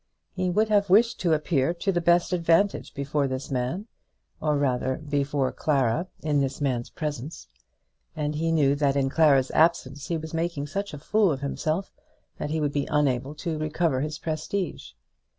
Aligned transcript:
He 0.33 0.49
would 0.49 0.69
have 0.69 0.89
wished 0.89 1.19
to 1.19 1.33
appear 1.33 1.75
to 1.75 1.91
the 1.91 2.01
best 2.01 2.33
advantage 2.33 2.95
before 2.95 3.27
this 3.27 3.51
man, 3.51 3.85
or 4.41 4.57
rather 4.57 4.95
before 4.97 5.51
Clara 5.51 6.07
in 6.21 6.41
this 6.41 6.59
man's 6.59 6.89
presence; 6.89 7.49
and 8.15 8.33
he 8.33 8.51
knew 8.51 8.73
that 8.77 8.95
in 8.95 9.11
Clara's 9.11 9.51
absence 9.51 10.07
he 10.07 10.17
was 10.17 10.33
making 10.33 10.65
such 10.65 10.95
a 10.95 10.97
fool 10.97 11.31
of 11.31 11.41
himself 11.41 11.91
that 12.39 12.49
he 12.49 12.59
would 12.59 12.73
be 12.73 12.87
unable 12.89 13.35
to 13.35 13.59
recover 13.59 14.01
his 14.01 14.17
prestige. 14.17 14.93